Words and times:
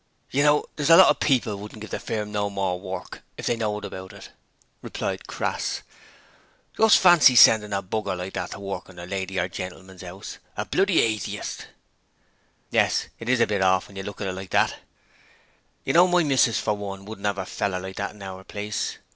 'You 0.31 0.41
know 0.41 0.65
there's 0.77 0.87
plenty 0.87 1.03
of 1.03 1.19
people 1.19 1.57
wouldn't 1.57 1.79
give 1.79 1.91
the 1.91 1.99
firm 1.99 2.31
no 2.31 2.49
more 2.49 2.79
work 2.79 3.21
if 3.37 3.45
they 3.45 3.55
knowed 3.55 3.85
about 3.85 4.13
it,' 4.13 4.31
Crass 4.81 5.27
continued. 5.27 5.83
'Just 6.91 6.97
fancy 6.97 7.35
sendin' 7.35 7.71
a 7.71 7.83
b 7.83 8.01
r 8.03 8.15
like 8.15 8.33
that 8.33 8.49
to 8.49 8.59
work 8.59 8.89
in 8.89 8.97
a 8.97 9.05
lady's 9.05 9.37
or 9.37 9.47
gentleman's 9.47 10.01
'ouse 10.01 10.39
a 10.57 10.65
bloody 10.65 11.01
Atheist!' 11.01 11.67
'Yes, 12.71 13.09
it 13.19 13.29
is 13.29 13.39
a 13.41 13.45
bit 13.45 13.61
orf, 13.61 13.87
when 13.89 13.95
you 13.95 14.01
look 14.01 14.21
at 14.21 14.27
it 14.27 14.33
like 14.33 14.49
that.' 14.49 14.79
'I 15.85 15.91
know 15.91 16.07
my 16.07 16.23
missis 16.23 16.57
for 16.59 16.73
one 16.73 17.05
wouldn't 17.05 17.27
'ave 17.27 17.43
a 17.43 17.45
feller 17.45 17.79
like 17.79 17.97
that 17.97 18.15
in 18.15 18.23
our 18.23 18.43
place. 18.43 18.97